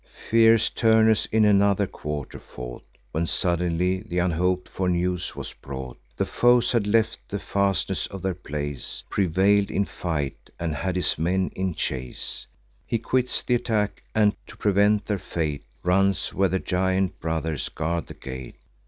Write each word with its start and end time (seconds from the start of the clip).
Fierce 0.31 0.71
Turnus 0.71 1.27
in 1.27 1.45
another 1.45 1.85
quarter 1.85 2.39
fought, 2.39 2.83
When 3.11 3.27
suddenly 3.27 3.99
th' 4.01 4.13
unhop'd 4.17 4.67
for 4.67 4.89
news 4.89 5.35
was 5.35 5.53
brought, 5.53 5.99
The 6.17 6.25
foes 6.25 6.71
had 6.71 6.87
left 6.87 7.19
the 7.29 7.37
fastness 7.37 8.07
of 8.07 8.23
their 8.23 8.33
place, 8.33 9.03
Prevail'd 9.11 9.69
in 9.69 9.85
fight, 9.85 10.49
and 10.59 10.73
had 10.73 10.95
his 10.95 11.19
men 11.19 11.51
in 11.55 11.75
chase. 11.75 12.47
He 12.87 12.97
quits 12.97 13.43
th' 13.43 13.51
attack, 13.51 14.01
and, 14.15 14.35
to 14.47 14.57
prevent 14.57 15.05
their 15.05 15.19
fate, 15.19 15.65
Runs 15.83 16.33
where 16.33 16.49
the 16.49 16.57
giant 16.57 17.19
brothers 17.19 17.69
guard 17.69 18.07
the 18.07 18.15
gate. 18.15 18.55